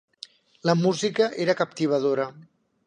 [0.69, 2.29] La música era captivadora.